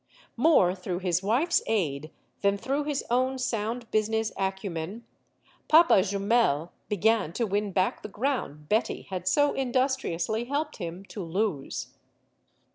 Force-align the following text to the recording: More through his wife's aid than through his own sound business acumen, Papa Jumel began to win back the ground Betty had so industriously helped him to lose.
More 0.35 0.73
through 0.73 0.97
his 0.97 1.21
wife's 1.21 1.61
aid 1.67 2.09
than 2.41 2.57
through 2.57 2.85
his 2.85 3.03
own 3.11 3.37
sound 3.37 3.91
business 3.91 4.31
acumen, 4.35 5.05
Papa 5.67 6.01
Jumel 6.01 6.71
began 6.89 7.33
to 7.33 7.45
win 7.45 7.71
back 7.71 8.01
the 8.01 8.09
ground 8.09 8.67
Betty 8.67 9.03
had 9.03 9.27
so 9.27 9.53
industriously 9.53 10.45
helped 10.45 10.77
him 10.77 11.05
to 11.05 11.21
lose. 11.21 11.93